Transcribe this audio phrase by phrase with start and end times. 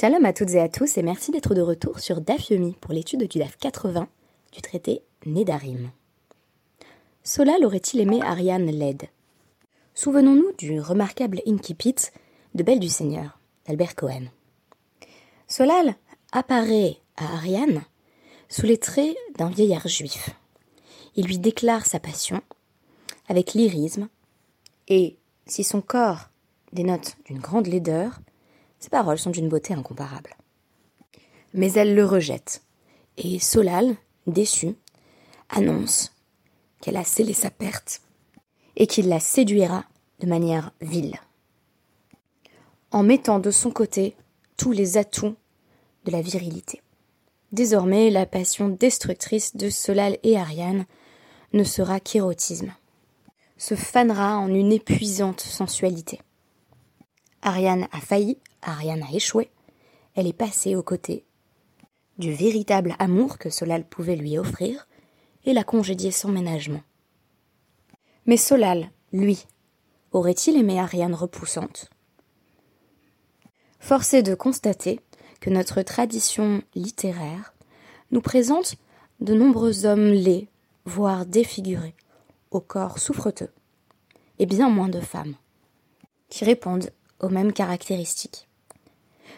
[0.00, 2.94] Shalom à toutes et à tous et merci d'être de retour sur DAF Yomi pour
[2.94, 4.06] l'étude du DAF 80
[4.52, 5.90] du traité Nédarim.
[7.24, 9.08] Solal aurait-il aimé Ariane Led
[9.96, 11.96] Souvenons-nous du remarquable Inkipit
[12.54, 14.26] de Belle du Seigneur, d'Albert Cohen.
[15.48, 15.96] Solal
[16.30, 17.82] apparaît à Ariane
[18.48, 20.30] sous les traits d'un vieillard juif.
[21.16, 22.40] Il lui déclare sa passion
[23.26, 24.08] avec lyrisme
[24.86, 26.28] et, si son corps
[26.72, 28.20] dénote d'une grande laideur,
[28.78, 30.36] ses paroles sont d'une beauté incomparable.
[31.54, 32.62] Mais elle le rejette,
[33.16, 33.96] et Solal,
[34.26, 34.74] déçu,
[35.48, 36.12] annonce
[36.80, 38.02] qu'elle a scellé sa perte
[38.76, 39.84] et qu'il la séduira
[40.20, 41.16] de manière vile,
[42.90, 44.16] en mettant de son côté
[44.56, 45.36] tous les atouts
[46.04, 46.80] de la virilité.
[47.52, 50.84] Désormais, la passion destructrice de Solal et Ariane
[51.52, 52.74] ne sera qu'érotisme,
[53.56, 56.20] se fanera en une épuisante sensualité.
[57.42, 59.50] Ariane a failli Ariane a échoué,
[60.14, 61.24] elle est passée aux côtés
[62.18, 64.88] du véritable amour que Solal pouvait lui offrir
[65.44, 66.82] et l'a congédié sans ménagement.
[68.26, 69.46] Mais Solal, lui,
[70.12, 71.88] aurait-il aimé Ariane repoussante?
[73.78, 75.00] Force est de constater
[75.40, 77.54] que notre tradition littéraire
[78.10, 78.74] nous présente
[79.20, 80.48] de nombreux hommes laids,
[80.84, 81.94] voire défigurés,
[82.50, 83.52] au corps souffreteux,
[84.38, 85.36] et bien moins de femmes,
[86.28, 86.90] qui répondent
[87.20, 88.48] aux mêmes caractéristiques.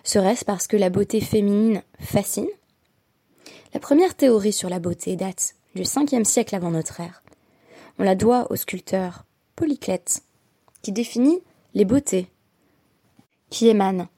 [0.05, 2.49] Serait-ce parce que la beauté féminine fascine
[3.75, 7.23] La première théorie sur la beauté date du 5e siècle avant notre ère.
[7.99, 9.25] On la doit au sculpteur
[9.57, 10.23] Polyclète,
[10.83, 11.41] qui définit
[11.75, 12.29] les beautés,
[13.51, 14.09] qui émanent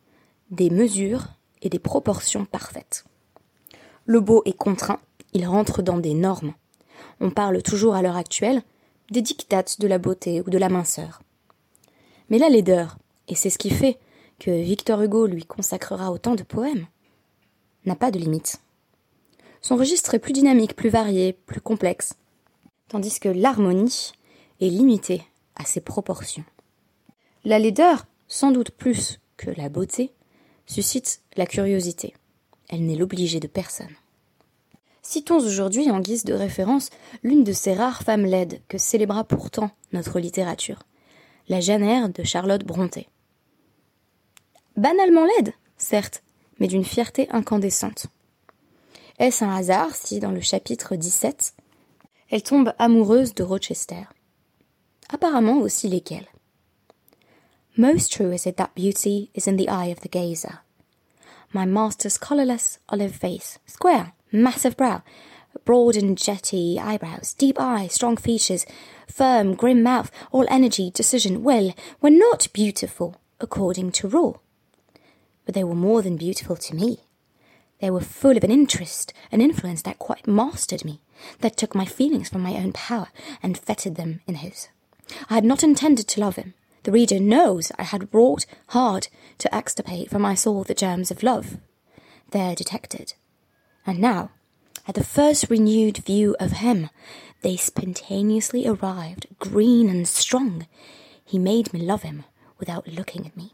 [0.51, 1.29] des mesures
[1.63, 3.05] et des proportions parfaites.
[4.05, 5.01] Le beau est contraint,
[5.33, 6.55] il rentre dans des normes.
[7.21, 8.63] On parle toujours à l'heure actuelle
[9.11, 11.23] des dictates de la beauté ou de la minceur.
[12.31, 13.98] Mais la laideur, et c'est ce qui fait
[14.39, 16.87] que Victor Hugo lui consacrera autant de poèmes,
[17.84, 18.61] n'a pas de limite.
[19.61, 22.15] Son registre est plus dynamique, plus varié, plus complexe,
[22.89, 24.12] tandis que l'harmonie
[24.60, 25.22] est limitée
[25.55, 26.44] à ses proportions.
[27.44, 30.12] La laideur, sans doute plus que la beauté,
[30.66, 32.15] suscite la curiosité.
[32.69, 33.94] Elle n'est l'obligée de personne.
[35.03, 36.91] Citons aujourd'hui en guise de référence
[37.22, 40.84] l'une de ces rares femmes laides que célébra pourtant notre littérature,
[41.48, 43.06] la Jeanne de Charlotte Brontë
[44.76, 46.22] banalement laide, certes,
[46.58, 48.06] mais d'une fierté incandescente.
[49.19, 51.54] Est-ce un hasard si, dans le chapitre 17,
[52.30, 54.04] elle tombe amoureuse de Rochester?
[55.10, 56.26] Apparemment aussi lesquels.
[57.76, 60.62] Most true is it that beauty is in the eye of the gazer.
[61.54, 65.03] My master's colourless olive face, square, massive brow,
[65.65, 68.67] broad and jetty eyebrows, deep eyes, strong features,
[69.06, 74.43] firm, grim mouth, all energy, decision, will, were not beautiful, according to rule
[75.45, 77.01] but they were more than beautiful to me.
[77.81, 81.03] They were full of an interest, an influence that quite mastered me,
[81.41, 83.09] that took my feelings from my own power
[83.43, 84.69] and fettered them in his.
[85.28, 86.55] I had not intended to love him.
[86.84, 89.09] The reader knows I had wrought hard
[89.39, 91.59] to extirpate from my soul the germs of love.
[92.31, 93.15] There detected.
[93.87, 94.31] And now,
[94.87, 96.88] at the first renewed view of him,
[97.43, 100.66] they spontaneously arrived, green and strong.
[101.25, 102.25] He made me love him
[102.59, 103.53] without looking at me.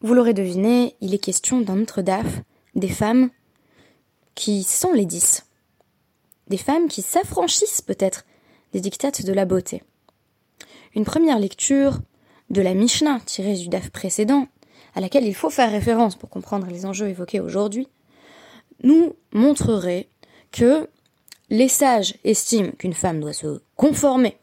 [0.00, 2.42] Vous l'aurez deviné, il est question dans notre DAF
[2.74, 3.30] des femmes
[4.34, 5.46] qui sont les dix.
[6.48, 8.24] Des femmes qui s'affranchissent peut-être
[8.72, 9.82] des dictates de la beauté.
[10.94, 12.00] Une première lecture
[12.50, 14.48] de la Mishnah tirée du DAF précédent,
[14.94, 17.88] à laquelle il faut faire référence pour comprendre les enjeux évoqués aujourd'hui,
[18.84, 20.08] nous montrerait
[20.52, 20.88] que
[21.50, 24.36] les sages estiment qu'une femme doit se conformer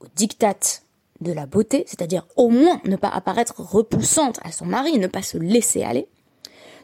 [0.00, 0.82] aux dictates
[1.20, 5.22] de la beauté, c'est-à-dire au moins ne pas apparaître repoussante à son mari, ne pas
[5.22, 6.08] se laisser aller,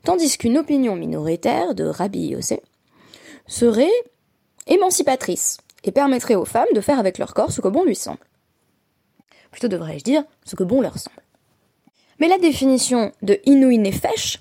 [0.04, 2.62] tandis qu'une opinion minoritaire de Rabbi Yossé
[3.46, 3.92] serait
[4.66, 8.18] émancipatrice et permettrait aux femmes de faire avec leur corps ce que bon lui semble.
[9.50, 11.22] Plutôt devrais-je dire ce que bon leur semble.
[12.18, 14.40] Mais la définition de Inouï Nefesh,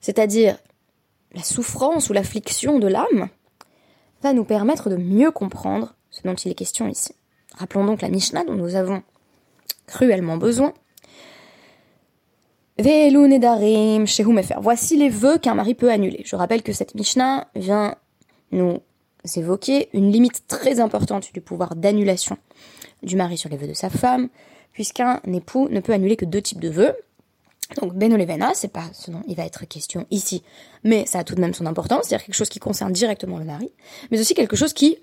[0.00, 0.58] c'est-à-dire
[1.34, 3.28] la souffrance ou l'affliction de l'âme,
[4.22, 7.14] va nous permettre de mieux comprendre ce dont il est question ici.
[7.56, 9.02] Rappelons donc la Mishnah dont nous avons
[9.86, 10.72] cruellement besoin.
[14.60, 16.22] Voici les vœux qu'un mari peut annuler.
[16.24, 17.96] Je rappelle que cette Mishnah vient
[18.50, 18.80] nous
[19.36, 22.38] évoquer une limite très importante du pouvoir d'annulation
[23.02, 24.28] du mari sur les vœux de sa femme,
[24.72, 26.96] puisqu'un époux ne peut annuler que deux types de vœux.
[27.80, 30.42] Donc Benolevena, c'est pas ce dont il va être question ici,
[30.84, 33.44] mais ça a tout de même son importance, c'est-à-dire quelque chose qui concerne directement le
[33.44, 33.72] mari,
[34.10, 34.98] mais aussi quelque chose qui,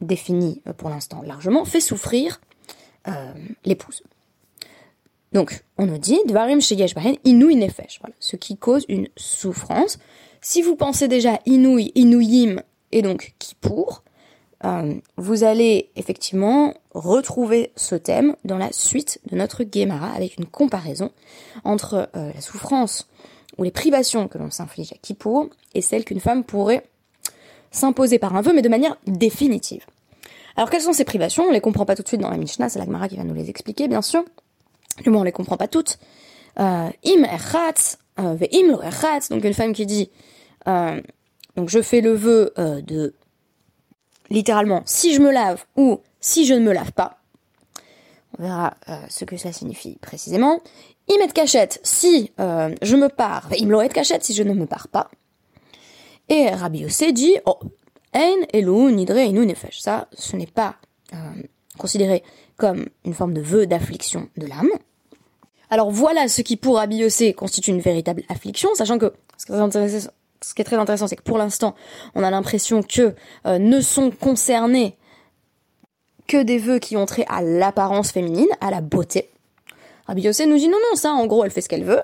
[0.00, 2.40] défini pour l'instant largement, fait souffrir
[3.08, 3.32] euh,
[3.64, 4.02] l'épouse.
[5.32, 6.58] Donc, on nous dit, Dvarim
[7.24, 8.00] inouï nefesh.
[8.00, 9.98] Voilà, ce qui cause une souffrance.
[10.40, 12.62] Si vous pensez déjà inouï, inouïm,
[12.92, 14.02] et donc kippour,
[14.64, 20.44] euh, vous allez effectivement retrouver ce thème dans la suite de notre Gemara avec une
[20.44, 21.10] comparaison
[21.64, 23.08] entre euh, la souffrance
[23.56, 26.84] ou les privations que l'on s'inflige à Kippour et celles qu'une femme pourrait
[27.70, 29.84] s'imposer par un vœu, mais de manière définitive.
[30.56, 31.44] Alors quelles sont ces privations?
[31.44, 33.24] On les comprend pas tout de suite dans la Mishnah, c'est la Gemara qui va
[33.24, 34.24] nous les expliquer, bien sûr.
[35.02, 35.98] Du moins, on les comprend pas toutes.
[36.58, 38.80] Euh, im erchatz, ve im lo
[39.30, 40.10] donc une femme qui dit,
[40.66, 43.14] donc je fais le vœu de
[44.30, 47.18] littéralement si je me lave ou si je ne me lave pas.
[48.38, 50.60] On verra euh, ce que ça signifie précisément.
[51.08, 53.48] Il met cachette si euh, je me pars.
[53.58, 55.10] il me de cachette si je ne me pars pas.
[56.28, 57.58] Et Rabbi Yossé dit Oh,
[58.14, 59.80] ein elu nidre inu nefesh.
[59.80, 60.76] Ça, ce n'est pas
[61.12, 61.16] euh,
[61.76, 62.22] considéré
[62.56, 64.70] comme une forme de vœu d'affliction de l'âme.
[65.70, 69.52] Alors voilà ce qui pour Rabbi Yossé constitue une véritable affliction, sachant que ce qui
[69.52, 70.10] est
[70.42, 71.74] ce qui est très intéressant, c'est que pour l'instant,
[72.14, 73.14] on a l'impression que
[73.46, 74.96] euh, ne sont concernés
[76.26, 79.30] que des vœux qui ont trait à l'apparence féminine, à la beauté.
[80.06, 82.02] Rabbi Yossé nous dit non, non, ça, en gros, elle fait ce qu'elle veut.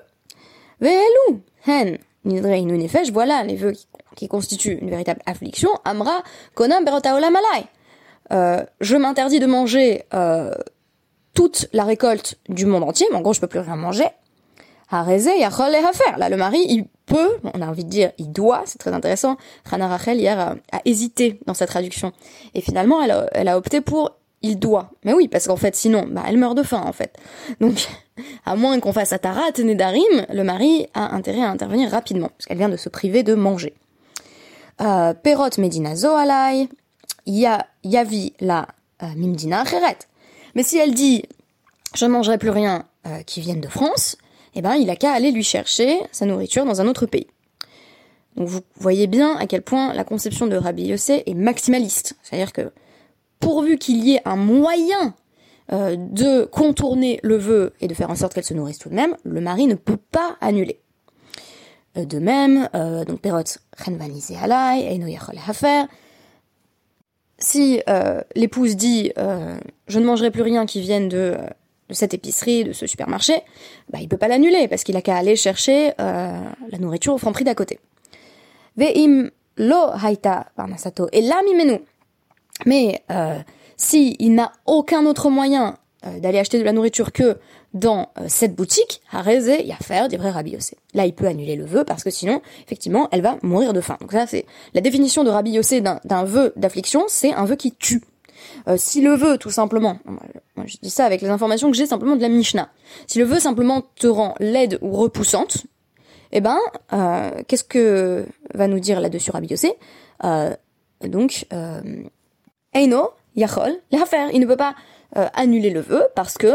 [0.81, 3.73] Ve'elu, hen, nefesh, voilà les vœux
[4.17, 5.71] qui, constituent une véritable affliction.
[5.85, 6.23] Amra,
[6.55, 7.67] konam malai.
[8.32, 10.50] Euh, je m'interdis de manger euh,
[11.35, 14.06] toute la récolte du monde entier, mais en gros, je peux plus rien manger.
[14.91, 16.19] Hareze, yachol faire.
[16.19, 19.37] Là, le mari, il peut, on a envie de dire il doit, c'est très intéressant.
[19.65, 22.12] Rana Rachel hier a, hésité dans sa traduction.
[22.55, 24.12] Et finalement, elle a, elle a opté pour
[24.43, 24.91] il doit.
[25.05, 27.17] Mais oui, parce qu'en fait, sinon, bah, elle meurt de faim, en fait.
[27.61, 27.88] Donc,
[28.47, 32.59] à moins qu'on fasse Atarat Nedarim, le mari a intérêt à intervenir rapidement, parce qu'elle
[32.59, 33.75] vient de se priver de manger.
[34.81, 36.69] Euh, Perot Medina Zoalai,
[37.27, 38.67] ya, Yavi la
[39.03, 39.99] euh, Mimdina Kheret.
[40.55, 41.25] Mais si elle dit,
[41.94, 44.17] je ne mangerai plus rien euh, qui vienne de France,
[44.56, 47.26] eh ben, il a qu'à aller lui chercher sa nourriture dans un autre pays.
[48.37, 52.17] Donc vous voyez bien à quel point la conception de Rabbi Yossé est maximaliste.
[52.23, 52.73] C'est-à-dire que
[53.38, 55.14] pourvu qu'il y ait un moyen
[55.73, 58.94] euh, de contourner le vœu et de faire en sorte qu'elle se nourrisse tout de
[58.94, 60.81] même, le mari ne peut pas annuler.
[61.99, 63.43] Euh, de même, euh, donc Perot
[63.87, 65.85] alay, hafer.
[67.38, 67.82] Si
[68.35, 71.37] l'épouse dit je ne mangerai plus rien qui vienne de
[71.88, 73.35] de cette épicerie, de ce supermarché,
[73.91, 76.41] bah, il peut pas l'annuler parce qu'il a qu'à aller chercher euh,
[76.71, 77.79] la nourriture au franc prix d'à côté.
[78.77, 81.81] Ve'im lo haita parnasato et menu.
[82.65, 83.38] Mais euh,
[83.77, 87.38] si il n'a aucun autre moyen euh, d'aller acheter de la nourriture que
[87.75, 90.56] dans euh, cette boutique, Hareze Yafer vrais Rabbi
[90.94, 93.99] Là, il peut annuler le vœu parce que sinon, effectivement, elle va mourir de faim.
[94.00, 97.73] Donc ça, c'est la définition de Rabbi Yossé d'un vœu d'affliction, c'est un vœu qui
[97.73, 98.03] tue.
[98.69, 99.99] Euh, si le veut tout simplement,
[100.65, 102.69] je dis ça avec les informations que j'ai simplement de la Mishnah,
[103.07, 105.67] si le veut simplement te rend laide ou repoussante,
[106.33, 106.59] eh ben,
[106.93, 109.75] euh, qu'est-ce que va nous dire là-dessus Rabbi Yossé
[110.25, 110.53] euh,
[111.03, 111.47] Donc,
[112.75, 113.77] Eino, Yachol,
[114.07, 114.31] faire.
[114.33, 114.75] Il ne peut pas
[115.13, 116.53] annuler le vœu parce que,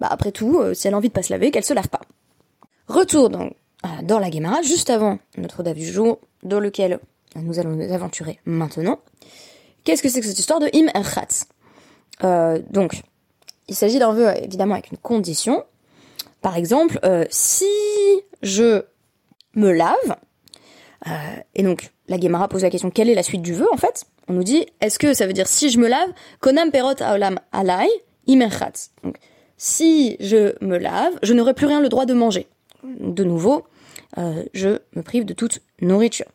[0.00, 2.00] bah, après tout, si elle a envie de pas se laver, qu'elle se lave pas.
[2.88, 3.54] Retour donc
[4.02, 6.98] dans la Gemara, juste avant notre date du jour, dans lequel
[7.36, 8.98] nous allons nous aventurer maintenant.
[9.84, 11.46] Qu'est-ce que c'est que cette histoire de im erchatz
[12.24, 13.02] euh, Donc,
[13.68, 15.64] il s'agit d'un vœu évidemment avec une condition.
[16.42, 17.64] Par exemple, euh, si
[18.42, 18.84] je
[19.54, 20.16] me lave,
[21.06, 21.10] euh,
[21.54, 24.04] et donc la Gemara pose la question quelle est la suite du vœu en fait?
[24.28, 27.38] On nous dit est-ce que ça veut dire si je me lave konam perot aolam
[27.52, 27.88] alai
[28.28, 29.16] im erchatz Donc,
[29.56, 32.48] si je me lave, je n'aurai plus rien le droit de manger.
[32.82, 33.66] De nouveau,
[34.16, 36.26] euh, je me prive de toute nourriture.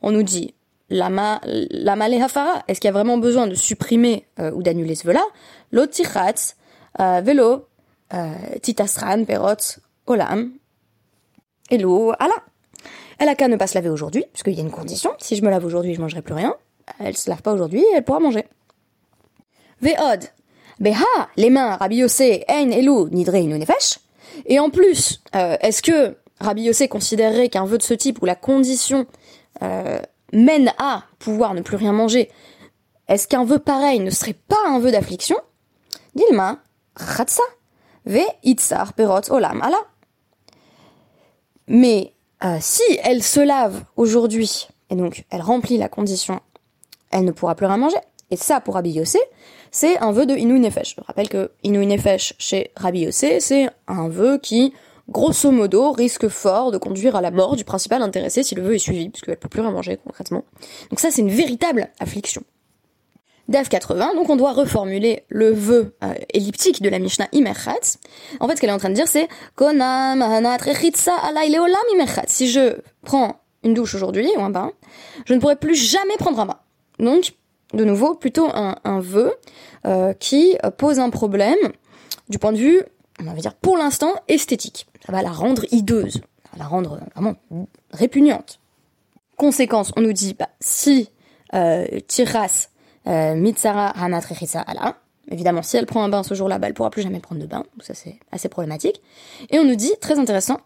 [0.00, 0.54] On nous dit
[0.88, 2.62] lama, lama hafara.
[2.68, 5.24] Est-ce qu'il y a vraiment besoin de supprimer euh, ou d'annuler ce vœu-là?
[5.72, 6.54] L'otirats,
[7.00, 7.66] euh, vélo,
[8.14, 10.52] euh, titasran, perot, olam,
[11.70, 12.34] hello, ala.
[13.18, 15.12] Elle a qu'à ne pas se laver aujourd'hui, puisqu'il y a une condition.
[15.18, 16.54] Si je me lave aujourd'hui, je mangerai plus rien.
[17.00, 18.44] Elle se lave pas aujourd'hui, elle pourra manger.
[19.80, 20.24] Ve'od.
[20.78, 21.04] Beha,
[21.36, 23.98] les mains, Rabbi Yossé, Ein, Elou, Nidre, Nefesh.
[24.44, 28.34] Et en plus, est-ce que Rabbi Yossé considérerait qu'un vœu de ce type, où la
[28.34, 29.06] condition
[30.32, 32.30] mène à pouvoir ne plus rien manger,
[33.08, 35.36] est-ce qu'un vœu pareil ne serait pas un vœu d'affliction?
[36.14, 36.58] Dilma,
[36.96, 37.42] ratsa,
[38.04, 39.78] ve itzar perot olam ala.
[41.68, 42.14] Mais
[42.44, 46.40] euh, si elle se lave aujourd'hui, et donc elle remplit la condition,
[47.10, 47.98] elle ne pourra plus rien manger.
[48.30, 49.20] Et ça, pour Rabbi Yossé,
[49.70, 50.96] c'est un vœu de Inu Nefesh.
[50.96, 54.74] Je rappelle que Inu Nefesh, chez Rabbi Yossé, c'est un vœu qui
[55.08, 58.74] grosso modo, risque fort de conduire à la mort du principal intéressé si le vœu
[58.74, 60.44] est suivi, puisqu'elle peut plus rien manger concrètement.
[60.90, 62.42] Donc ça, c'est une véritable affliction.
[63.48, 67.98] DAF 80, donc on doit reformuler le vœu euh, elliptique de la Mishnah Imerchatz.
[68.40, 69.28] En fait, ce qu'elle est en train de dire, c'est
[72.26, 74.72] Si je prends une douche aujourd'hui ou un bain,
[75.26, 76.58] je ne pourrai plus jamais prendre un bain.
[76.98, 77.34] Donc,
[77.72, 79.32] de nouveau, plutôt un, un vœu
[79.86, 81.56] euh, qui pose un problème
[82.28, 82.82] du point de vue,
[83.20, 84.86] on va dire pour l'instant, esthétique.
[85.04, 87.36] Ça va la rendre hideuse, ça va la rendre vraiment
[87.92, 88.60] répugnante.
[89.36, 91.10] Conséquence, on nous dit, bah, si
[91.54, 92.68] euh, Tiras
[93.06, 94.96] euh, Mitsara Ala,
[95.30, 97.46] évidemment, si elle prend un bain ce jour-là, bah, elle pourra plus jamais prendre de
[97.46, 99.02] bain, ça c'est assez problématique.
[99.50, 100.60] Et on nous dit, très intéressant,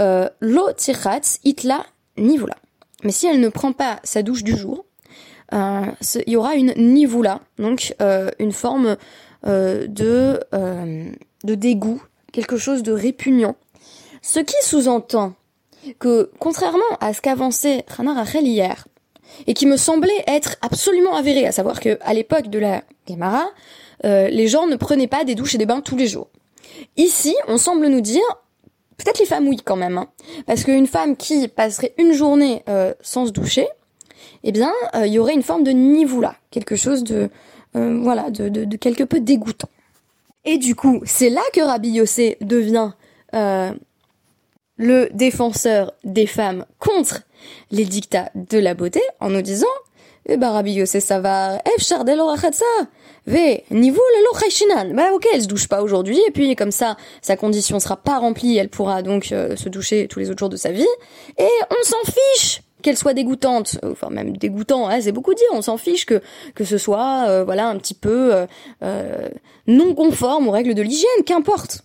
[0.00, 1.84] euh, Lo Tiras Itla
[2.16, 2.56] Nivula.
[3.02, 4.86] Mais si elle ne prend pas sa douche du jour,
[5.52, 5.86] euh,
[6.26, 8.96] il y aura une nivula, donc euh, une forme
[9.46, 10.40] euh, de,
[11.44, 13.54] de dégoût, quelque chose de répugnant.
[14.22, 15.34] Ce qui sous-entend
[15.98, 18.88] que, contrairement à ce qu'avançait Rana Rachel hier,
[19.46, 23.44] et qui me semblait être absolument avéré, à savoir que à l'époque de la Gemara,
[24.02, 26.28] les gens ne prenaient pas des douches et des bains tous les jours.
[26.96, 28.22] Ici, on semble nous dire,
[28.96, 30.08] peut-être les femmes oui quand même, hein,
[30.46, 32.64] parce qu'une femme qui passerait une journée
[33.00, 33.66] sans se doucher,
[34.44, 37.28] eh bien, il y aurait une forme de nivoula, quelque chose de,
[37.72, 39.68] voilà, de, de, de, quelque peu dégoûtant.
[40.44, 42.92] Et du coup, c'est là que Rabbi Yossé devient
[44.76, 47.22] le défenseur des femmes contre
[47.70, 49.66] les dictats de la beauté en nous disant
[50.26, 51.60] eh ben Rabbi Yossé ça va.
[51.76, 52.04] Efshar
[52.52, 52.64] ça.
[53.26, 57.36] Ve niveau le bah ok elle se douche pas aujourd'hui et puis comme ça sa
[57.36, 60.56] condition sera pas remplie elle pourra donc euh, se doucher tous les autres jours de
[60.56, 60.86] sa vie.
[61.38, 65.62] Et on s'en fiche qu'elle soit dégoûtante, enfin même dégoûtant, hein, c'est beaucoup dire, on
[65.62, 66.20] s'en fiche que
[66.54, 68.46] que ce soit euh, voilà un petit peu
[68.82, 69.28] euh,
[69.66, 71.82] non conforme aux règles de l'hygiène, qu'importe.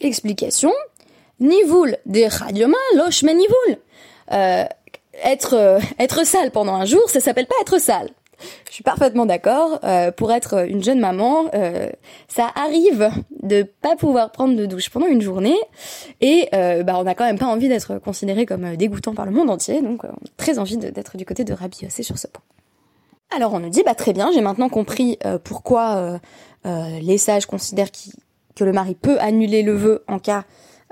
[0.00, 0.72] Explication
[1.40, 3.34] Nivoul des radioma loche mais.
[4.32, 4.64] Euh,
[5.22, 8.10] être euh, être sale pendant un jour, ça s'appelle pas être sale.
[8.68, 9.78] Je suis parfaitement d'accord.
[9.84, 11.88] Euh, pour être une jeune maman, euh,
[12.28, 13.10] ça arrive
[13.42, 15.56] de pas pouvoir prendre de douche pendant une journée,
[16.20, 19.50] et bah on n'a quand même pas envie d'être considéré comme dégoûtant par le monde
[19.50, 19.82] entier.
[19.82, 22.42] Donc on a très envie d'être du côté de Rabbi sur ce point.
[23.34, 26.20] Alors on nous dit bah très bien, j'ai maintenant compris pourquoi
[26.64, 27.90] les sages considèrent
[28.54, 30.44] que le mari peut annuler le vœu en cas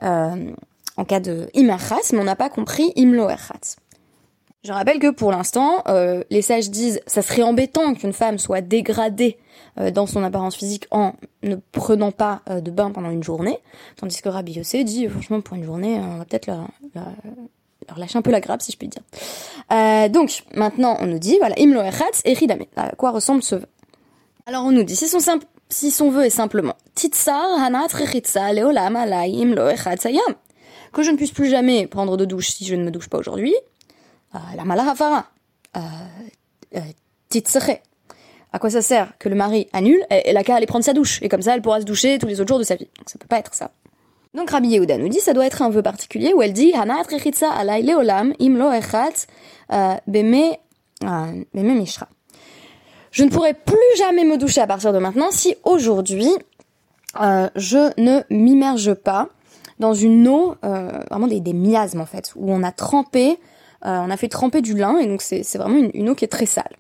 [0.03, 0.53] euh,
[0.97, 3.77] en cas de imachas, mais on n'a pas compris imloerchatz.
[4.64, 8.61] Je rappelle que pour l'instant, euh, les sages disent ça serait embêtant qu'une femme soit
[8.61, 9.38] dégradée
[9.81, 13.59] euh, dans son apparence physique en ne prenant pas de bain pendant une journée,
[13.97, 16.69] tandis que Rabbi Yossé dit franchement pour une journée, on va peut-être leur,
[17.97, 19.02] lâcher un peu la grappe si je puis dire.
[20.11, 21.81] donc maintenant on nous dit voilà imlo
[22.25, 22.62] et ridame.
[22.76, 23.66] À quoi ressemble ce vœu?
[24.47, 26.75] Alors on nous dit si son simple si son vœu est simplement
[30.92, 33.19] que je ne puisse plus jamais prendre de douche si je ne me douche pas
[33.19, 33.72] aujourd'hui, euh,
[34.57, 35.27] la malahafara,
[35.77, 35.81] euh,
[36.77, 36.81] euh,
[38.53, 41.21] à quoi ça sert que le mari annule Elle a qu'à aller prendre sa douche,
[41.23, 42.89] et comme ça elle pourra se doucher tous les autres jours de sa vie.
[42.99, 43.71] Donc ça peut pas être ça.
[44.35, 47.05] Donc Rabbi Yehuda nous dit ça doit être un vœu particulier où elle dit Hanat
[47.55, 49.27] alay leolam imlo echat
[50.07, 50.57] beme
[51.55, 52.09] mishra.
[53.11, 56.31] Je ne pourrai plus jamais me doucher à partir de maintenant si aujourd'hui
[57.21, 59.29] euh, je ne m'immerge pas
[59.79, 63.35] dans une eau, euh, vraiment des, miasmes en fait, où on a trempé, euh,
[63.83, 66.47] on a fait tremper du lin et donc c'est vraiment une, eau qui est très
[66.47, 66.77] sale.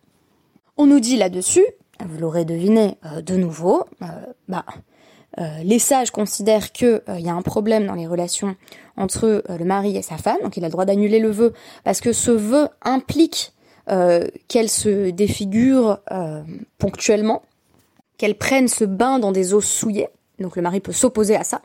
[0.76, 1.64] On nous dit là-dessus,
[2.04, 3.84] vous l'aurez deviné de nouveau,
[4.48, 4.64] bah,
[5.62, 8.56] les sages considèrent qu'il il y a un problème dans les relations
[8.96, 11.52] entre le mari et sa femme, donc il a le droit d'annuler le vœu
[11.84, 13.52] parce que ce vœu implique
[13.90, 16.42] euh, qu'elle se défigure euh,
[16.78, 17.42] ponctuellement,
[18.16, 20.06] qu'elle prenne ce bain dans des eaux souillées.
[20.38, 21.62] Donc le mari peut s'opposer à ça.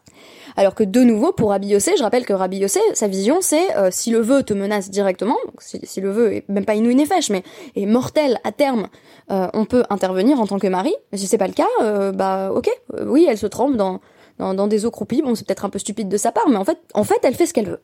[0.58, 3.78] Alors que de nouveau, pour Rabbi Yossé, je rappelle que Rabbi Yossé, sa vision, c'est
[3.78, 7.30] euh, si le vœu te menace directement, si, le vœu est même pas inouï nefesh,
[7.30, 7.44] mais
[7.76, 8.88] est mortel à terme,
[9.30, 10.94] on peut intervenir en tant que mari.
[11.12, 12.70] Mais si c'est pas le cas, bah ok,
[13.06, 14.02] oui, elle se trempe dans,
[14.40, 15.22] dans, dans des eaux croupies.
[15.22, 17.36] Bon, c'est peut-être un peu stupide de sa part, mais en fait, en fait, elle
[17.36, 17.82] fait ce qu'elle veut.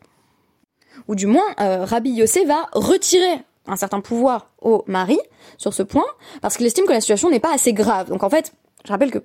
[1.08, 5.20] Ou du moins, Rabbi Yossé va retirer un certain pouvoir au mari
[5.58, 6.06] sur ce point,
[6.42, 8.10] parce qu'il estime que la situation n'est pas assez grave.
[8.10, 8.54] Donc en fait,
[8.86, 9.20] je rappelle que,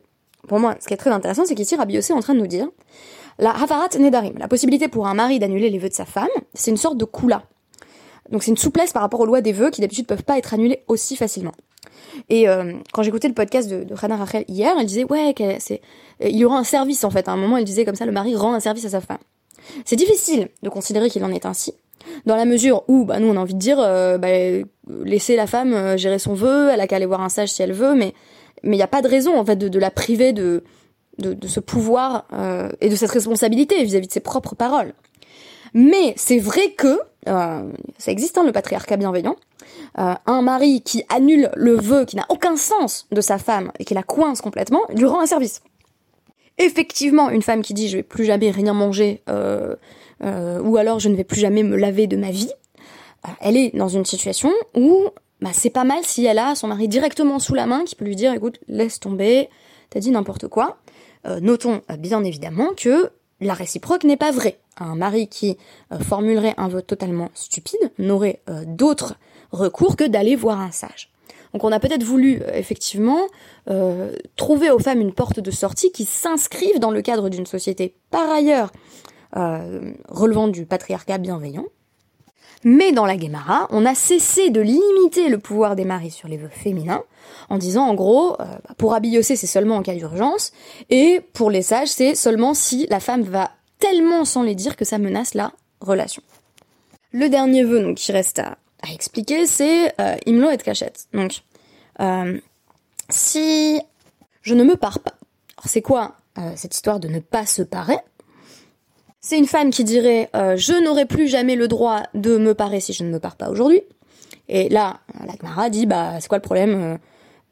[0.46, 2.40] pour moi, ce qui est très intéressant, c'est qu'ici, Rabbi Yossé est en train de
[2.40, 2.68] nous dire,
[3.38, 6.70] la hafarat nedarim, la possibilité pour un mari d'annuler les vœux de sa femme, c'est
[6.70, 7.44] une sorte de kula.
[8.30, 10.54] Donc c'est une souplesse par rapport aux lois des vœux qui d'habitude peuvent pas être
[10.54, 11.52] annulées aussi facilement.
[12.28, 15.80] Et euh, quand j'écoutais le podcast de, de Rachel hier, elle disait ouais, c'est,
[16.20, 17.28] il y aura un service en fait.
[17.28, 19.18] À un moment, elle disait comme ça, le mari rend un service à sa femme.
[19.84, 21.74] C'est difficile de considérer qu'il en est ainsi,
[22.26, 24.28] dans la mesure où bah, nous on a envie de dire euh, bah,
[25.04, 27.62] laisser la femme euh, gérer son vœu, elle a qu'à aller voir un sage si
[27.62, 28.14] elle veut, mais
[28.62, 30.64] mais il n'y a pas de raison en fait de, de la priver de,
[31.18, 34.94] de, de ce pouvoir euh, et de cette responsabilité vis-à-vis de ses propres paroles.
[35.74, 39.36] Mais c'est vrai que euh, ça existe, hein, le patriarcat bienveillant,
[39.98, 43.84] euh, un mari qui annule le vœu qui n'a aucun sens de sa femme et
[43.84, 45.62] qui la coince complètement, lui rend un service.
[46.56, 49.76] Effectivement, une femme qui dit je vais plus jamais rien manger euh,
[50.20, 52.50] ou alors je ne vais plus jamais me laver de ma vie,
[53.40, 55.08] elle est dans une situation où
[55.40, 58.04] bah, c'est pas mal si elle a son mari directement sous la main qui peut
[58.04, 59.48] lui dire écoute laisse tomber,
[59.90, 60.78] t'as dit n'importe quoi.
[61.40, 64.58] Notons bien évidemment que la réciproque n'est pas vraie.
[64.76, 65.56] Un mari qui
[65.92, 69.16] euh, formulerait un vote totalement stupide n'aurait euh, d'autre
[69.52, 71.10] recours que d'aller voir un sage.
[71.52, 73.20] Donc on a peut-être voulu euh, effectivement
[74.36, 78.30] trouver aux femmes une porte de sortie qui s'inscrive dans le cadre d'une société par
[78.30, 78.72] ailleurs
[79.34, 81.66] relevant du patriarcat bienveillant.
[82.64, 86.36] Mais dans la Guémara, on a cessé de limiter le pouvoir des maris sur les
[86.36, 87.02] vœux féminins,
[87.48, 90.52] en disant en gros, bah, pour habilloser c'est seulement en cas d'urgence,
[90.90, 94.84] et pour les sages c'est seulement si la femme va tellement sans les dire que
[94.84, 96.22] ça menace la relation.
[97.12, 98.56] Le dernier vœu donc qui reste à,
[98.92, 101.08] expliquer, c'est euh, Imlo et cachette.
[101.12, 101.42] Donc,
[102.00, 102.38] euh,
[103.08, 103.80] si
[104.42, 105.14] je ne me pars pas,
[105.56, 107.98] alors c'est quoi euh, cette histoire de ne pas se parer?
[109.28, 112.94] C'est une femme qui dirait je n'aurai plus jamais le droit de me parer si
[112.94, 113.82] je ne me pars pas aujourd'hui.
[114.48, 116.98] Et là, la Gemara dit bah c'est quoi le problème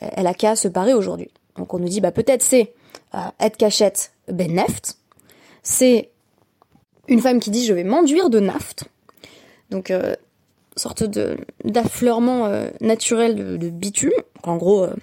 [0.01, 1.29] Elle a qu'à se parer aujourd'hui.
[1.59, 2.73] Donc on nous dit bah peut-être c'est
[3.15, 4.97] et cachette ben neft,
[5.63, 6.09] c'est
[7.09, 8.85] une femme qui dit je vais m'enduire de naphte.
[9.69, 10.15] Donc euh,
[10.77, 14.13] sorte de d'affleurement euh, naturel de, bitume.
[14.45, 14.95] en gros, euh,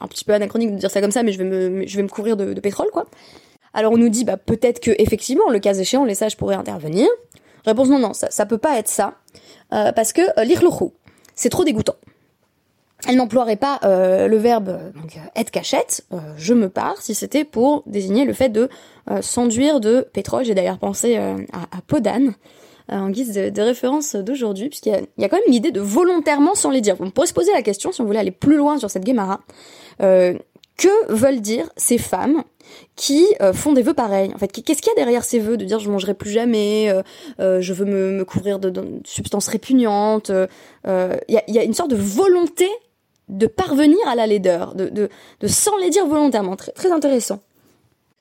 [0.00, 2.02] un petit peu anachronique de dire ça comme ça, mais je vais me, je vais
[2.02, 3.06] me couvrir de, pétrole, quoi.
[3.76, 7.06] Alors on nous dit bah peut-être que effectivement, le cas échéant, les sages pourraient intervenir.
[7.64, 9.14] Réponse non, non, ça, ça peut pas être ça,
[9.70, 10.92] parce que l'irlochou,
[11.34, 11.96] c'est trop dégoûtant.
[13.06, 14.90] Elle n'emploierait pas euh, le verbe euh,
[15.36, 18.68] être cachette, euh, je me pars, si c'était pour désigner le fait de
[19.20, 20.44] s'enduire de pétrole.
[20.44, 22.34] J'ai d'ailleurs pensé à, à Podane
[22.88, 26.80] en guise de, référence d'aujourd'hui, puisqu'il y, a quand même l'idée de volontairement sans les
[26.80, 26.96] dire.
[26.98, 29.42] On pourrait se poser la question, si on voulait aller plus loin sur cette Guémara,
[30.76, 32.42] que veulent dire ces femmes
[32.96, 34.32] qui font des vœux pareils?
[34.34, 36.92] En fait, qu'est-ce qu'il y a derrière ces vœux de dire je mangerai plus jamais,
[37.38, 38.72] je veux me, couvrir de,
[39.04, 40.30] substances répugnantes.
[40.84, 42.68] Il y, a, une sorte de volonté
[43.28, 45.08] de parvenir à la laideur, de, de,
[45.40, 46.56] de s'en dire volontairement.
[46.56, 47.40] Très, intéressant.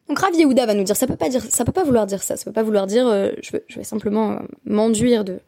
[0.08, 2.22] Donc Rav Yehuda va nous dire, ça peut pas dire, ça peut pas vouloir dire
[2.22, 5.39] ça, ça peut pas vouloir dire, euh, je, vais, je vais simplement euh, m'enduire de,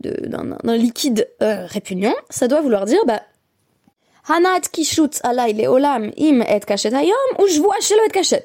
[0.00, 2.14] d'un liquide euh, répugnant.
[2.30, 3.22] Ça doit vouloir dire, bah,
[4.28, 8.10] Hanat kishut alay le olam im et kachet hayom ou je vois chez le et
[8.10, 8.44] kachet.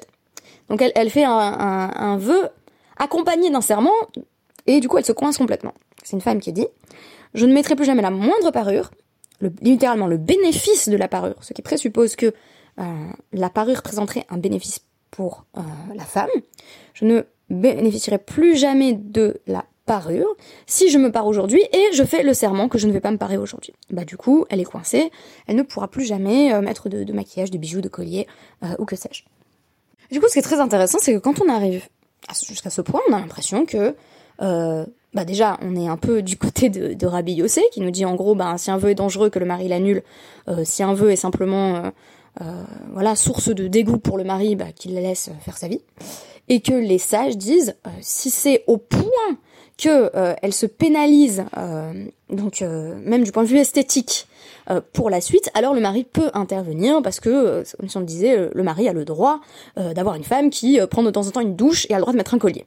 [0.68, 2.48] Donc elle, elle fait un, un, un vœu
[2.96, 3.94] accompagné d'un serment
[4.66, 5.74] et du coup elle se coince complètement.
[6.02, 6.66] C'est une femme qui dit,
[7.34, 8.90] je ne mettrai plus jamais la moindre parure
[9.60, 12.34] littéralement le bénéfice de la parure, ce qui présuppose que
[12.78, 12.82] euh,
[13.32, 15.60] la parure présenterait un bénéfice pour euh,
[15.94, 16.28] la femme.
[16.94, 22.04] Je ne bénéficierai plus jamais de la parure si je me pars aujourd'hui et je
[22.04, 23.72] fais le serment que je ne vais pas me parer aujourd'hui.
[23.90, 25.10] Bah du coup, elle est coincée,
[25.48, 28.26] elle ne pourra plus jamais euh, mettre de, maquillage, de bijoux, de colliers
[28.78, 29.24] ou que sais-je.
[30.12, 31.84] Du coup, ce qui est très intéressant, c'est que quand on arrive
[32.46, 33.94] jusqu'à ce point, on a l'impression que
[35.14, 38.14] bah déjà, on est un peu du côté de, Rabbi Yossé, qui nous dit en
[38.14, 40.02] gros, bah, si un vœu est dangereux, que le mari l'annule.
[40.48, 41.90] Euh, si un vœu est simplement, euh,
[42.42, 45.80] euh, voilà, source de dégoût pour le mari, bah, qu'il la laisse faire sa vie.
[46.48, 49.02] Et que les sages disent, si c'est au point
[49.78, 50.10] que
[50.42, 51.44] elle se pénalise,
[52.30, 54.26] donc même du point de vue esthétique,
[54.92, 58.50] pour la suite, alors le mari peut intervenir parce que, comme si on le disait,
[58.52, 59.40] le mari a le droit
[59.76, 62.12] d'avoir une femme qui prend de temps en temps une douche et a le droit
[62.12, 62.66] de mettre un collier.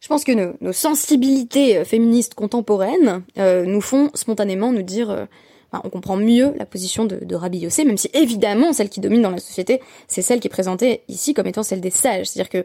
[0.00, 5.26] Je pense que nos, sensibilités euh, féministes contemporaines euh, nous font spontanément nous dire, euh,
[5.72, 9.22] on comprend mieux la position de, de Rabbi Yossé, même si évidemment celle qui domine
[9.22, 12.26] dans la société, c'est celle qui est présentée ici comme étant celle des sages.
[12.26, 12.64] C'est-à-dire que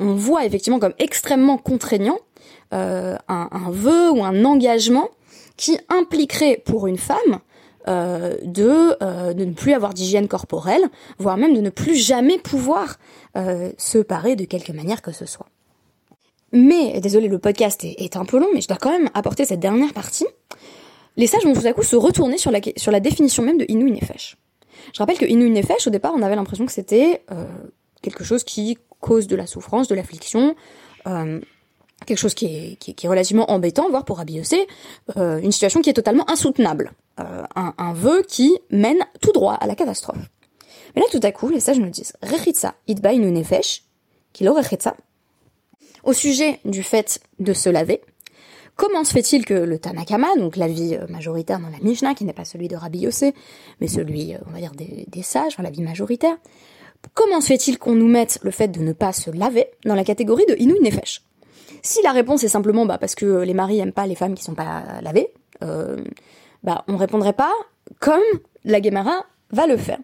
[0.00, 2.18] on voit effectivement comme extrêmement contraignant
[2.72, 5.08] un, un, vœu ou un engagement
[5.56, 7.40] qui impliquerait pour une femme
[7.88, 10.82] euh, de, de ne plus avoir d'hygiène corporelle,
[11.18, 12.98] voire même de ne plus jamais pouvoir
[13.36, 15.46] euh, se parer de quelque manière que ce soit.
[16.52, 19.60] Mais, désolé, le podcast est, un peu long, mais je dois quand même apporter cette
[19.60, 20.26] dernière partie.
[21.16, 23.64] Les sages vont tout à coup se retourner sur la, sur la définition même de
[23.68, 24.36] Inu Nefesh.
[24.92, 27.46] Je rappelle que Inu Nefesh, au départ, on avait l'impression que c'était euh,
[28.02, 30.54] quelque chose qui cause de la souffrance, de l'affliction,
[31.06, 31.40] euh,
[32.06, 34.66] quelque chose qui est, qui, est, relativement embêtant, voire pour Abiyossé,
[35.16, 36.92] euh, une situation qui est totalement insoutenable.
[37.20, 40.30] Euh, un, un vœu qui mène tout droit à la catastrophe.
[40.94, 43.84] Mais là, tout à coup, les sages nous disent, Rechitsa, itba Nefesh,
[44.32, 44.96] kilo Rechitsa,
[46.04, 48.00] au sujet du fait de se laver,
[48.76, 52.32] comment se fait-il que le Tanakama, donc l'avis euh, majoritaire dans la Mishnah, qui n'est
[52.32, 53.34] pas celui de Rabbi Yossé,
[53.80, 56.36] mais celui, euh, on va dire, des, sages, enfin l'avis majoritaire,
[57.14, 60.04] comment se fait-il qu'on nous mette le fait de ne pas se laver dans la
[60.04, 61.22] catégorie de Inu Nefesh?
[61.82, 64.44] Si la réponse est simplement bah, parce que les maris aiment pas les femmes qui
[64.44, 66.02] sont pas lavées, euh,
[66.62, 67.52] bah, on répondrait pas
[67.98, 68.22] comme
[68.64, 69.98] la Gemara va le faire.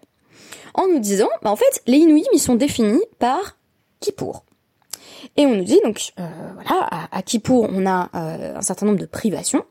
[0.74, 3.56] En nous disant, bah, en fait, les Inuits, ils sont définis par
[4.00, 4.44] Kippour.
[5.36, 8.86] Et on nous dit, donc, euh, voilà, à, à, Kippour, on a euh, un certain
[8.86, 9.64] nombre de privations.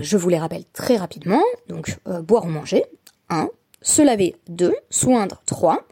[0.00, 1.42] Je vous les rappelle très rapidement.
[1.68, 2.84] Donc, boire ou manger,
[3.30, 3.48] 1.
[3.80, 4.72] Se laver, 2.
[4.90, 5.84] Soindre, 3.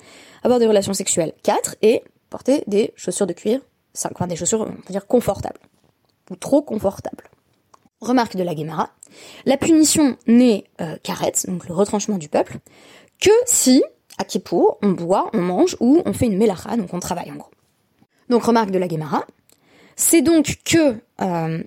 [0.45, 1.75] Avoir des relations sexuelles, 4.
[1.83, 3.70] Et porter des chaussures de cuir, 5.
[3.97, 5.61] Enfin, des chaussures, on va dire, confortables.
[6.31, 7.25] Ou trop confortables.
[8.01, 8.91] Remarque de la Guémara.
[9.45, 10.97] La punition n'est euh,
[11.47, 12.59] donc le retranchement du peuple,
[13.21, 13.83] que si,
[14.19, 17.37] à Kippour, on boit, on mange ou on fait une melacha, donc on travaille en
[17.37, 17.51] gros.
[18.29, 19.27] Donc remarque de la Guémara.
[19.97, 21.63] C'est donc que euh,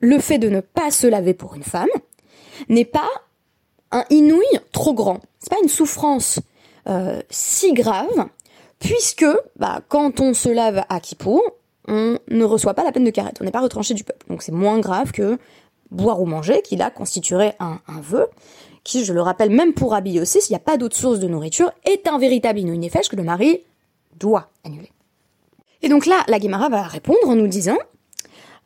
[0.00, 1.88] le fait de ne pas se laver pour une femme
[2.68, 3.08] n'est pas
[3.90, 5.20] un inouï trop grand.
[5.38, 6.38] C'est pas une souffrance
[6.88, 8.28] euh, si grave,
[8.78, 11.42] puisque bah, quand on se lave à Kippour,
[11.88, 14.26] on ne reçoit pas la peine de carette, on n'est pas retranché du peuple.
[14.28, 15.38] Donc c'est moins grave que
[15.90, 18.26] boire ou manger, qui là constituerait un, vœu,
[18.82, 21.28] qui, je le rappelle, même pour habiller aussi, s'il n'y a pas d'autre source de
[21.28, 23.62] nourriture, est un véritable inouï que le mari
[24.18, 24.90] doit annuler.
[25.82, 27.78] Et donc là, la Guémara va répondre en nous disant,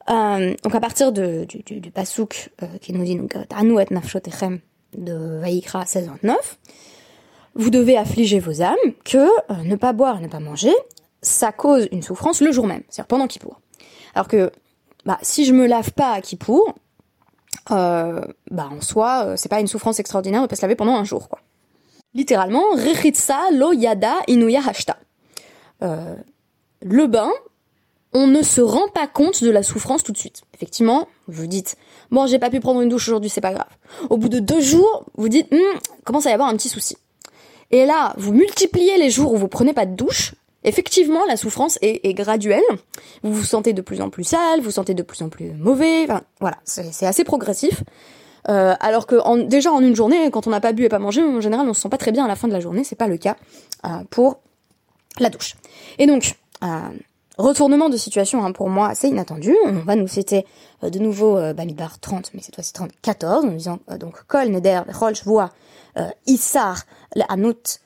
[0.08, 3.86] euh, donc à partir du, du, euh, qui nous dit donc Tanu et
[4.96, 6.34] de Vaikra 16-29,
[7.54, 10.74] vous devez affliger vos âmes que euh, ne pas boire ne pas manger,
[11.22, 13.60] ça cause une souffrance le jour même, c'est-à-dire pendant Kippour.
[14.14, 14.50] Alors que
[15.04, 16.74] bah, si je me lave pas à Kippour,
[17.70, 20.94] euh, bah en soi, euh, c'est pas une souffrance extraordinaire de pas se laver pendant
[20.94, 21.40] un jour, quoi.
[22.12, 22.64] Littéralement,
[23.52, 24.96] lo yada inuya hashta.
[26.82, 27.30] Le bain,
[28.12, 30.42] on ne se rend pas compte de la souffrance tout de suite.
[30.54, 31.76] Effectivement, vous dites,
[32.10, 33.68] bon, j'ai pas pu prendre une douche aujourd'hui, c'est pas grave.
[34.08, 36.96] Au bout de deux jours, vous dites, hm, commence à y avoir un petit souci?
[37.70, 41.78] Et là, vous multipliez les jours où vous prenez pas de douche, Effectivement, la souffrance
[41.80, 42.62] est, est, graduelle.
[43.22, 45.52] Vous vous sentez de plus en plus sale, vous vous sentez de plus en plus
[45.52, 46.04] mauvais.
[46.04, 47.82] Enfin, voilà, c'est assez progressif.
[48.48, 50.98] Euh, alors que en, déjà en une journée, quand on n'a pas bu et pas
[50.98, 52.84] mangé, en général, on se sent pas très bien à la fin de la journée.
[52.84, 53.36] C'est pas le cas
[53.86, 54.40] euh, pour
[55.18, 55.56] la douche.
[55.98, 56.66] Et donc, euh,
[57.40, 59.54] retournement de situation hein, pour moi assez inattendu.
[59.66, 60.46] On va nous citer
[60.84, 64.24] euh, de nouveau euh, Bamidbar 30, mais cette fois-ci 30, 14, en disant euh, donc
[64.26, 65.50] Kol Neder Vechol Shvoa
[66.26, 66.84] Issar
[67.28, 67.80] Anut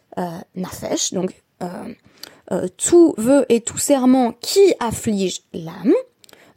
[0.55, 1.43] Nafesh, donc
[2.53, 5.95] euh, tout vœu et tout serment qui afflige l'âme.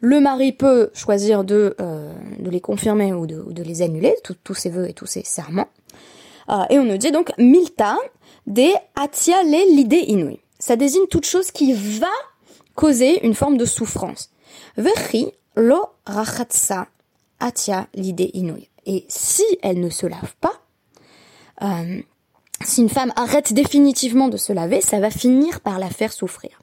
[0.02, 2.12] Le mari peut choisir de, euh,
[2.44, 5.70] les confirmer ou de, les annuler, tous ces vœux et tous ces serments.
[6.50, 7.98] Euh, et on nous dit donc milta
[8.48, 10.40] de atia le l'idée inouï.
[10.60, 12.08] Ça désigne toute chose qui va
[12.78, 14.30] causer une forme de souffrance.
[14.78, 16.88] Vechi lo rachatsa
[17.40, 18.70] atia l'idée inouï.
[18.86, 20.62] Et si elle ne se lave pas,
[21.64, 22.02] euh,
[22.64, 26.62] si une femme arrête définitivement de se laver, ça va finir par la faire souffrir.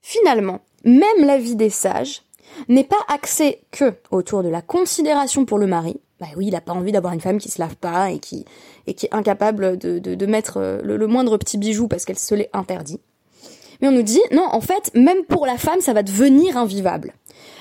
[0.00, 2.22] Finalement, même la vie des sages
[2.68, 6.00] n'est pas axée que autour de la considération pour le mari.
[6.20, 8.44] Bah oui, il n'a pas envie d'avoir une femme qui se lave pas et qui,
[8.86, 12.04] et qui est incapable de, de, de mettre euh, le, le, moindre petit bijou parce
[12.04, 13.00] qu'elle se l'est interdit.
[13.80, 17.14] Mais on nous dit, non, en fait, même pour la femme, ça va devenir invivable.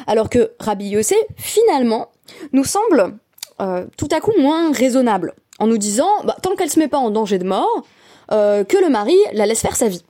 [0.08, 2.10] Alors que Rabbi Yossé, finalement,
[2.54, 3.18] nous semble
[3.62, 6.98] euh, tout à coup moins raisonnable en nous disant, bah, tant qu'elle se met pas
[6.98, 7.86] en danger de mort,
[8.32, 10.04] euh, que le mari la laisse faire sa vie.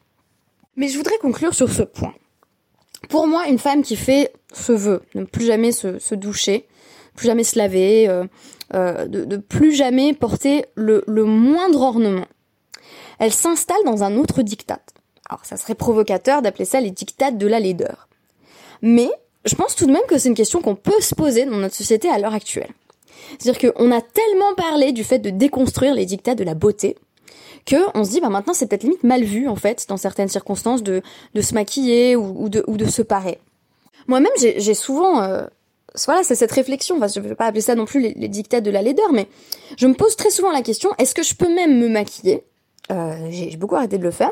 [0.76, 2.14] Mais je voudrais conclure sur ce point.
[3.10, 6.68] Pour moi, une femme qui fait ce vœu, ne plus jamais se, se doucher,
[7.16, 8.26] plus jamais se laver, euh,
[8.74, 12.26] euh, de, de, plus jamais porter le, le moindre ornement,
[13.20, 14.82] elle s'installe dans un autre diktat.
[15.30, 18.08] Alors ça serait provocateur d'appeler ça les diktats de la laideur.
[18.82, 19.10] Mais
[19.46, 21.76] je pense tout de même que c'est une question qu'on peut se poser dans notre
[21.76, 22.72] société à l'heure actuelle.
[23.40, 26.96] C'est-à-dire qu'on a tellement parlé du fait de déconstruire les dictats de la beauté
[27.66, 30.28] que on se dit bah maintenant c'est peut-être limite mal vu en fait dans certaines
[30.28, 31.02] circonstances de,
[31.34, 33.40] de se maquiller ou, de, ou de se parer.
[34.08, 35.46] Moi-même j'ai souvent euh,
[36.06, 38.62] voilà c'est cette réflexion enfin je veux pas appeler ça non plus les, les dictats
[38.62, 39.28] de la laideur mais
[39.78, 42.44] je me pose très souvent la question est-ce que je peux même me maquiller?
[42.92, 44.32] Euh, j'ai beaucoup arrêté de le faire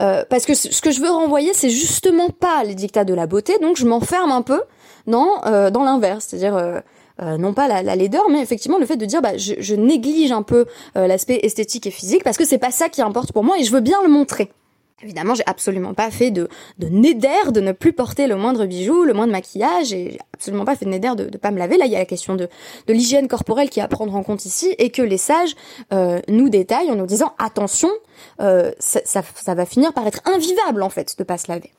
[0.00, 3.26] euh, parce que ce que je veux renvoyer c'est justement pas les dictats de la
[3.26, 4.62] beauté donc je m'enferme un peu
[5.06, 6.80] dans euh, dans l'inverse c'est-à-dire euh,
[7.20, 9.74] euh, non pas la, la, laideur, mais effectivement le fait de dire bah, je, je
[9.74, 13.32] néglige un peu euh, l'aspect esthétique et physique parce que c'est pas ça qui importe
[13.32, 14.52] pour moi et je veux bien le montrer.
[15.00, 19.04] Évidemment, j'ai absolument pas fait de, de néder de ne plus porter le moindre bijou,
[19.04, 21.76] le moindre maquillage, et j'ai absolument pas fait de néder de ne pas me laver.
[21.76, 22.48] Là, il y a la question de,
[22.88, 25.54] l'hygiène corporelle qui est à prendre en compte ici, et que les sages
[25.92, 27.90] euh, nous détaillent en nous disant attention,
[28.40, 31.72] euh, ça, va finir par être invivable en fait de pas se laver.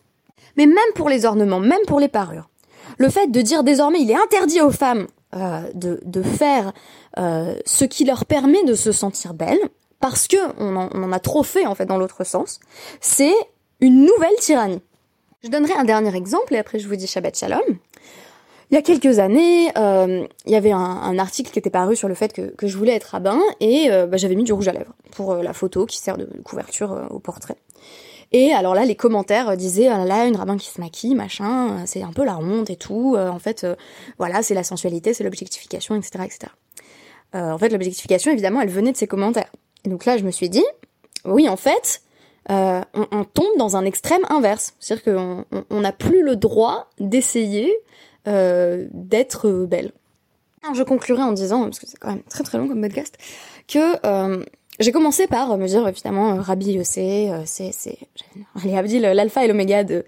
[0.55, 2.49] Mais même pour les ornements, même pour les parures,
[2.97, 6.71] le fait de dire désormais il est interdit aux femmes euh, de, faire
[7.17, 9.60] ce qui leur permet de se sentir belles,
[10.00, 12.60] parce que on en, on en a trop fait en fait dans l'autre sens,
[13.02, 13.36] c'est
[13.82, 14.82] une nouvelle tyrannie.
[15.44, 17.62] Je donnerai un dernier exemple et après je vous dis Shabbat Shalom.
[18.72, 22.08] Il y a quelques années, euh, il y avait un, article qui était paru sur
[22.08, 24.74] le fait que, je voulais être rabbin et euh, bah, j'avais mis du rouge à
[24.74, 27.56] lèvres pour euh, la photo qui sert de couverture au portrait.
[28.32, 31.84] Et alors là, les commentaires disaient ah là là, une rabbin qui se maquille, machin,
[31.88, 33.18] c'est un peu la honte et tout.
[33.18, 33.66] en fait,
[34.20, 36.52] voilà, c'est la sensualité, c'est l'objectification, etc., etc.
[37.34, 39.52] en fait, l'objectification, évidemment, elle venait de ces commentaires.
[39.86, 40.65] Et donc là, je me suis dit,
[41.26, 42.02] oui, en fait,
[42.50, 44.74] on, on, tombe dans un extrême inverse.
[44.80, 47.72] C'est-à-dire qu'on n'a plus le droit d'essayer
[48.28, 49.92] euh, d'être belle.
[50.62, 53.18] Alors je conclurai en disant, parce que c'est quand même très très long comme podcast,
[53.68, 54.44] que euh,
[54.82, 57.98] j'ai commencé par me dire évidemment euh, Rabbi c'est c'est c'est
[59.13, 60.04] l'alpha et l'oméga de,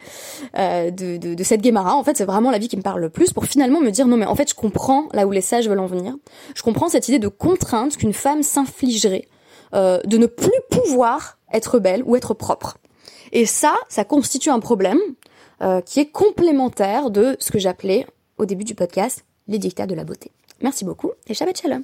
[0.55, 1.95] de, de de cette Guémara.
[1.95, 4.07] En fait, c'est vraiment la vie qui me parle le plus pour finalement me dire
[4.07, 6.15] non mais en fait je comprends là où les sages veulent en venir.
[6.53, 9.29] Je comprends cette idée de contrainte qu'une femme s'infligerait
[9.73, 12.77] de ne plus pouvoir être belle ou être propre.
[13.31, 14.99] Et ça, ça constitue un problème
[15.61, 18.05] euh, qui est complémentaire de ce que j'appelais
[18.37, 20.31] au début du podcast les dictats de la beauté.
[20.61, 21.83] Merci beaucoup et Shabbat Shalom